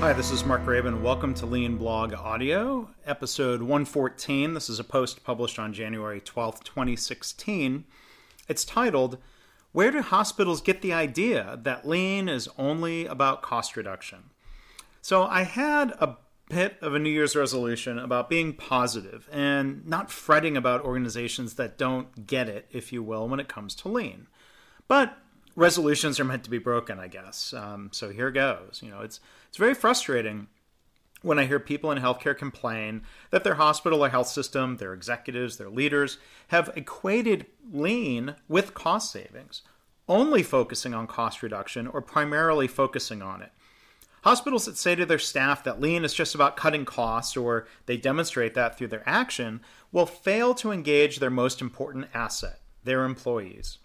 [0.00, 1.02] Hi, this is Mark Graban.
[1.02, 4.54] Welcome to Lean Blog Audio, episode 114.
[4.54, 7.84] This is a post published on January 12th, 2016.
[8.48, 9.18] It's titled,
[9.72, 14.30] Where Do Hospitals Get the Idea That Lean is Only About Cost Reduction?
[15.02, 16.16] So, I had a
[16.48, 21.76] bit of a New Year's resolution about being positive and not fretting about organizations that
[21.76, 24.28] don't get it, if you will, when it comes to lean.
[24.88, 25.14] But
[25.56, 27.52] resolutions are meant to be broken, I guess.
[27.52, 28.80] Um, so here goes.
[28.82, 30.46] You know, it's it's very frustrating
[31.22, 35.56] when I hear people in healthcare complain that their hospital or health system, their executives,
[35.56, 36.18] their leaders
[36.48, 39.62] have equated lean with cost savings,
[40.08, 43.50] only focusing on cost reduction or primarily focusing on it.
[44.22, 47.96] Hospitals that say to their staff that lean is just about cutting costs or they
[47.96, 53.78] demonstrate that through their action will fail to engage their most important asset, their employees.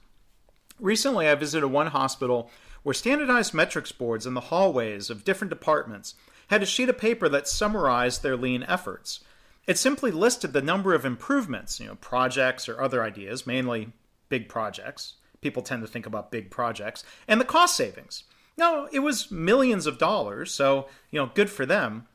[0.79, 2.49] Recently, I visited one hospital
[2.83, 6.15] where standardized metrics boards in the hallways of different departments
[6.49, 9.21] had a sheet of paper that summarized their lean efforts.
[9.65, 13.93] It simply listed the number of improvements, you know, projects or other ideas, mainly
[14.29, 15.13] big projects.
[15.41, 18.23] People tend to think about big projects, and the cost savings.
[18.57, 22.07] Now, it was millions of dollars, so, you know, good for them.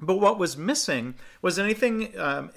[0.00, 2.50] But what was missing was anything um,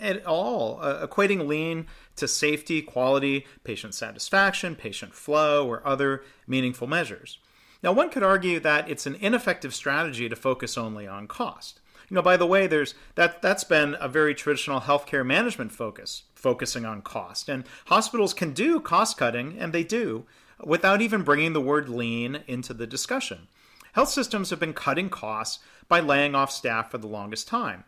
[0.00, 6.86] at all uh, equating lean to safety, quality, patient satisfaction, patient flow, or other meaningful
[6.86, 7.38] measures.
[7.82, 11.80] Now, one could argue that it's an ineffective strategy to focus only on cost.
[12.08, 16.22] You know, by the way, there's that that's been a very traditional healthcare management focus,
[16.34, 17.48] focusing on cost.
[17.48, 20.24] And hospitals can do cost cutting, and they do,
[20.64, 23.48] without even bringing the word lean into the discussion.
[23.92, 27.84] Health systems have been cutting costs by laying off staff for the longest time.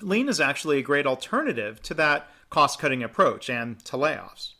[0.00, 4.52] Lean is actually a great alternative to that cost cutting approach and to layoffs.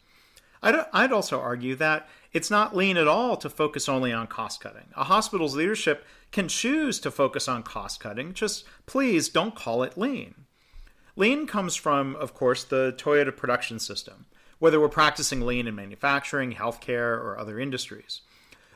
[0.62, 4.61] I'd, I'd, also argue that it's not lean at all to focus only on cost
[4.61, 4.89] cutting.
[4.97, 9.97] A hospital's leadership can choose to focus on cost cutting, just please don't call it
[9.97, 10.34] lean.
[11.17, 14.27] Lean comes from, of course, the Toyota production system,
[14.59, 18.21] whether we're practicing lean in manufacturing, healthcare, or other industries.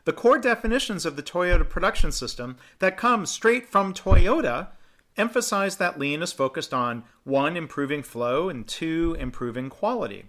[0.04, 4.68] The core definitions of the Toyota production system that come straight from Toyota
[5.16, 10.24] emphasize that lean is focused on one, improving flow, and two, improving quality.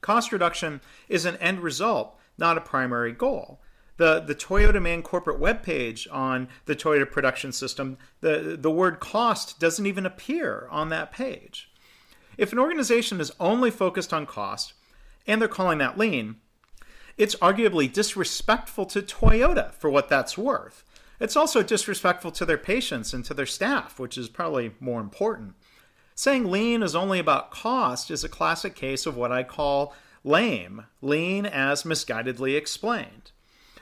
[0.00, 3.60] Cost reduction is an end result, not a primary goal.
[3.96, 9.58] The, the Toyota Man corporate webpage on the Toyota production system, the, the word cost
[9.60, 11.70] doesn't even appear on that page.
[12.36, 14.74] If an organization is only focused on cost,
[15.26, 16.36] and they're calling that lean,
[17.16, 20.84] it's arguably disrespectful to Toyota for what that's worth.
[21.18, 25.54] It's also disrespectful to their patients and to their staff, which is probably more important.
[26.14, 29.94] Saying lean is only about cost is a classic case of what I call
[30.24, 33.30] lame, lean as misguidedly explained.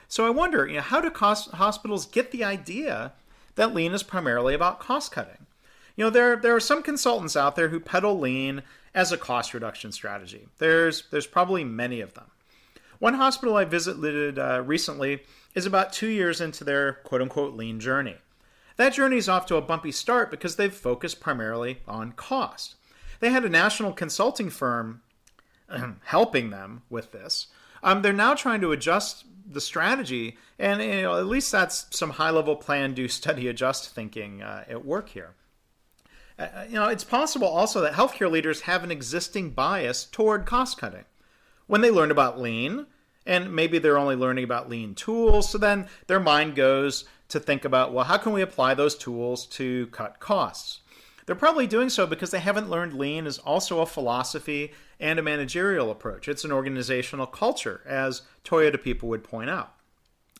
[0.07, 3.13] So I wonder, you know, how do cost, hospitals get the idea
[3.55, 5.45] that lean is primarily about cost cutting?
[5.95, 8.63] You know, there, there are some consultants out there who peddle lean
[8.93, 10.47] as a cost reduction strategy.
[10.57, 12.25] There's, there's probably many of them.
[12.99, 15.23] One hospital I visited uh, recently
[15.53, 18.17] is about two years into their quote unquote lean journey.
[18.77, 22.75] That journey is off to a bumpy start because they've focused primarily on cost.
[23.19, 25.01] They had a national consulting firm
[26.03, 27.47] helping them with this.
[27.83, 32.11] Um, they're now trying to adjust the strategy, and you know, at least that's some
[32.11, 35.35] high level plan, do, study, adjust thinking uh, at work here.
[36.37, 40.77] Uh, you know, it's possible also that healthcare leaders have an existing bias toward cost
[40.77, 41.05] cutting
[41.67, 42.85] when they learn about lean,
[43.25, 47.65] and maybe they're only learning about lean tools, so then their mind goes to think
[47.65, 50.81] about, well, how can we apply those tools to cut costs?
[51.25, 55.23] They're probably doing so because they haven't learned lean is also a philosophy and a
[55.23, 56.27] managerial approach.
[56.27, 59.73] It's an organizational culture, as Toyota people would point out.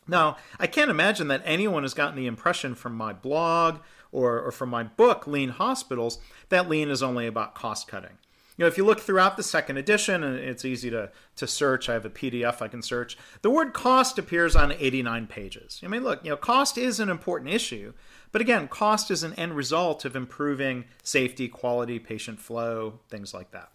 [0.06, 3.80] Now, I can't imagine that anyone has gotten the impression from my blog
[4.12, 6.18] or, or from my book, Lean Hospitals,
[6.50, 8.18] that lean is only about cost cutting
[8.56, 11.90] you know, if you look throughout the second edition, and it's easy to, to search,
[11.90, 15.80] I have a PDF I can search, the word cost appears on 89 pages.
[15.84, 17.92] I mean, look, you know, cost is an important issue,
[18.32, 23.50] but again, cost is an end result of improving safety, quality, patient flow, things like
[23.50, 23.72] that.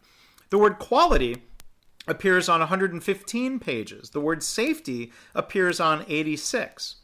[0.49, 1.43] The word quality
[2.07, 4.09] appears on 115 pages.
[4.09, 6.95] The word safety appears on 86.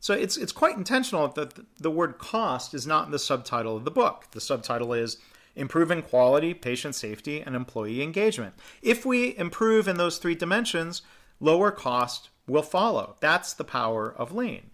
[0.00, 3.76] So it's it's quite intentional that the, the word cost is not in the subtitle
[3.76, 4.26] of the book.
[4.32, 5.16] The subtitle is
[5.56, 8.54] improving quality, patient safety, and employee engagement.
[8.82, 11.02] If we improve in those three dimensions,
[11.40, 13.16] lower cost will follow.
[13.20, 14.70] That's the power of lean.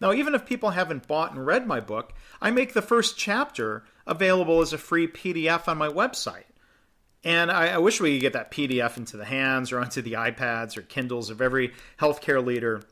[0.00, 3.84] Now, even if people haven't bought and read my book, I make the first chapter
[4.06, 6.44] available as a free PDF on my website.
[7.24, 10.14] And I, I, wish we could get that PDF into the hands or onto the
[10.14, 12.82] iPads or Kindles of every healthcare leader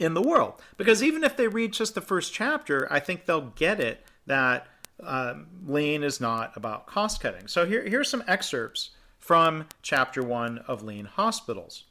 [0.00, 0.60] in the world.
[0.76, 4.66] Because even if they read just the first chapter, I think they'll get it that
[5.04, 7.48] um, lean is not about cost cutting.
[7.48, 11.84] So here, here's some excerpts from chapter one of Lean Hospitals.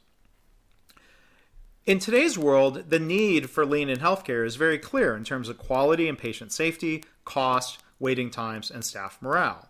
[1.84, 5.58] In today's world, the need for lean in healthcare is very clear in terms of
[5.58, 9.68] quality and patient safety, cost, waiting times, and staff morale.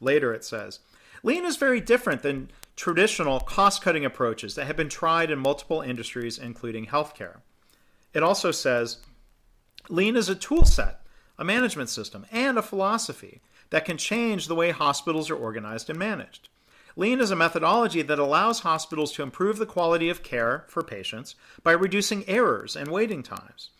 [0.00, 0.80] Later it says,
[1.22, 5.80] Lean is very different than traditional cost cutting approaches that have been tried in multiple
[5.80, 7.36] industries, including healthcare.
[8.12, 8.98] It also says,
[9.88, 11.03] Lean is a tool set,
[11.38, 13.40] a management system, and a philosophy
[13.70, 16.48] that can change the way hospitals are organized and managed.
[16.96, 21.34] Lean is a methodology that allows hospitals to improve the quality of care for patients
[21.64, 23.70] by reducing errors and waiting times.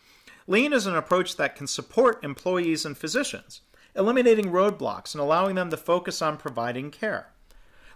[0.48, 3.60] Lean is an approach that can support employees and physicians,
[3.94, 7.28] eliminating roadblocks and allowing them to focus on providing care.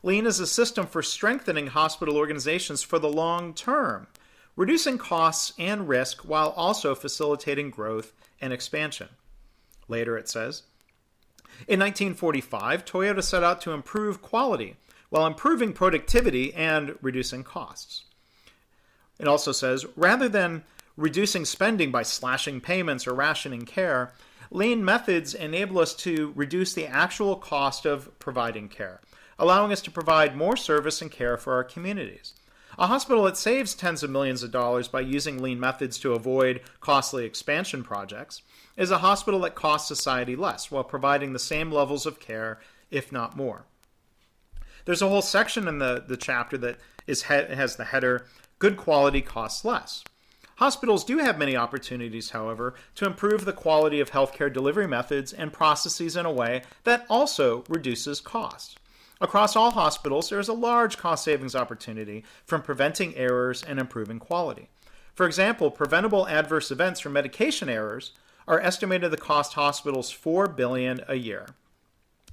[0.05, 4.06] Lean is a system for strengthening hospital organizations for the long term,
[4.55, 9.08] reducing costs and risk while also facilitating growth and expansion.
[9.88, 10.62] Later it says,
[11.67, 14.76] in 1945, Toyota set out to improve quality
[15.08, 18.05] while improving productivity and reducing costs.
[19.19, 20.62] It also says rather than
[20.96, 24.12] reducing spending by slashing payments or rationing care,
[24.50, 29.00] lean methods enable us to reduce the actual cost of providing care,
[29.38, 32.34] allowing us to provide more service and care for our communities.
[32.79, 36.61] A hospital that saves tens of millions of dollars by using lean methods to avoid
[36.81, 38.43] costly expansion projects
[38.78, 42.58] is a hospital that costs society less while providing the same levels of care,
[42.90, 43.66] if not more.
[44.86, 48.25] There's a whole section in the, the chapter that is has the header
[48.58, 50.02] Good quality costs less.
[50.56, 55.52] Hospitals do have many opportunities, however, to improve the quality of healthcare delivery methods and
[55.52, 58.74] processes in a way that also reduces costs.
[59.20, 64.19] Across all hospitals, there is a large cost savings opportunity from preventing errors and improving
[64.19, 64.69] quality.
[65.14, 68.10] For example, preventable adverse events from medication errors
[68.48, 71.46] are estimated to cost hospitals 4 billion a year.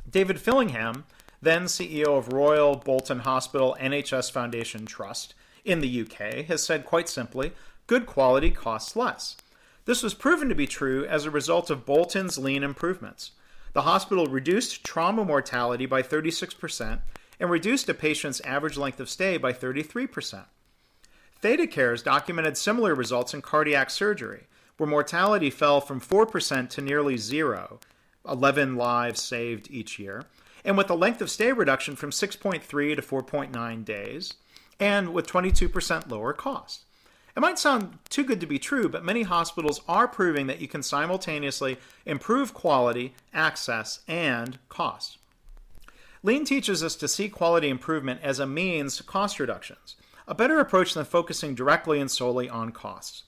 [0.10, 1.04] David Fillingham
[1.46, 7.08] then CEO of Royal Bolton Hospital NHS Foundation Trust in the UK, has said quite
[7.08, 7.52] simply
[7.88, 9.38] good quality costs less.
[9.86, 13.32] This was proven to be true as a result of Bolton's lean improvements.
[13.74, 17.00] The hospital reduced trauma mortality by 36%
[17.40, 20.46] and reduced a patient's average length of stay by 33%.
[21.44, 24.48] ThedaCare's documented similar results in cardiac surgery,
[24.78, 27.80] where mortality fell from 4% to nearly zero,
[28.28, 30.24] 11 lives saved each year,
[30.64, 34.34] and with a length of stay reduction from 6.3 to 4.9 days,
[34.80, 36.86] and with 22% lower cost.
[37.36, 40.70] It might sound too good to be true, but many hospitals are proving that you
[40.70, 45.18] can simultaneously improve quality, access, and cost.
[46.24, 49.96] Lean teaches us to see quality improvement as a means to cost reductions,
[50.28, 53.24] a better approach than focusing directly and solely on costs.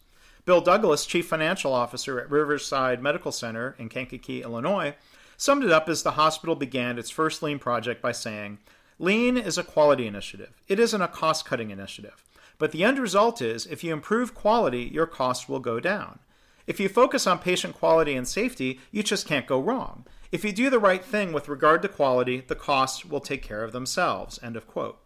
[0.47, 4.95] Bill Douglas, Chief Financial Officer at Riverside Medical Center in Kankakee, Illinois,
[5.35, 8.59] summed it up as the hospital began its first Lean project by saying,
[8.97, 10.61] Lean is a quality initiative.
[10.69, 12.23] It isn't a cost cutting initiative.
[12.59, 16.19] But the end result is if you improve quality, your costs will go down.
[16.65, 20.05] If you focus on patient quality and safety, you just can't go wrong.
[20.31, 23.65] If you do the right thing with regard to quality, the costs will take care
[23.65, 24.39] of themselves.
[24.41, 24.97] End of quote.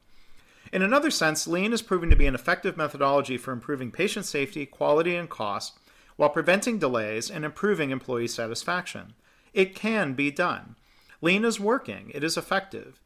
[0.72, 4.66] In another sense, Lean is proven to be an effective methodology for improving patient safety,
[4.66, 5.78] quality, and cost
[6.16, 9.14] while preventing delays and improving employee satisfaction.
[9.54, 10.76] It can be done.
[11.22, 13.00] Lean is working, it is effective.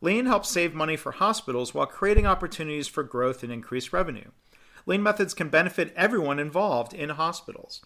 [0.00, 4.30] Lean helps save money for hospitals while creating opportunities for growth and increased revenue.
[4.86, 7.82] Lean methods can benefit everyone involved in hospitals.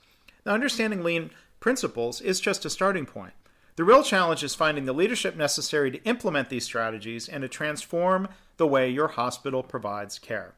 [0.47, 3.35] Now, understanding lean principles is just a starting point.
[3.77, 8.29] The real challenge is finding the leadership necessary to implement these strategies and to transform
[8.57, 10.55] the way your hospital provides care.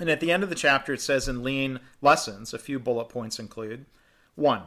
[0.00, 3.08] And at the end of the chapter, it says in Lean lessons, a few bullet
[3.08, 3.86] points include
[4.34, 4.62] 1.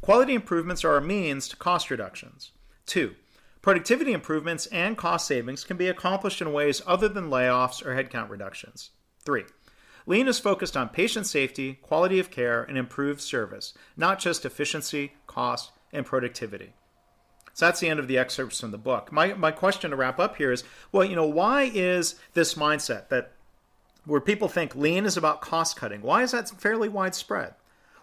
[0.00, 2.50] Quality improvements are a means to cost reductions.
[2.84, 3.14] Two,
[3.62, 8.28] productivity improvements and cost savings can be accomplished in ways other than layoffs or headcount
[8.28, 8.90] reductions.
[9.24, 9.44] Three,
[10.04, 15.12] Lean is focused on patient safety, quality of care, and improved service, not just efficiency,
[15.28, 16.72] cost, and productivity.
[17.60, 19.12] So that's the end of the excerpts from the book.
[19.12, 23.10] My, my question to wrap up here is well, you know, why is this mindset
[23.10, 23.32] that
[24.06, 27.52] where people think lean is about cost cutting, why is that fairly widespread?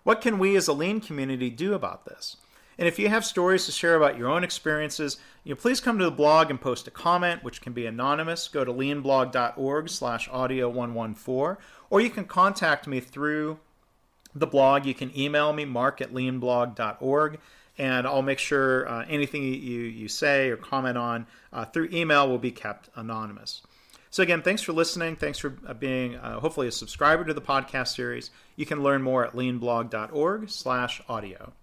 [0.04, 2.38] What can we as a lean community do about this?
[2.78, 5.98] And if you have stories to share about your own experiences, you know, please come
[5.98, 8.48] to the blog and post a comment, which can be anonymous.
[8.50, 11.58] Go to leanblog.org slash audio114,
[11.90, 13.58] or you can contact me through
[14.36, 14.86] the blog.
[14.86, 17.40] You can email me, mark at leanblog.org,
[17.78, 22.28] and I'll make sure uh, anything you, you say or comment on uh, through email
[22.28, 23.62] will be kept anonymous.
[24.10, 25.16] So again, thanks for listening.
[25.16, 28.32] Thanks for uh, being uh, hopefully a subscriber to the podcast series.
[28.56, 31.54] You can learn more at leanblog.org/audio.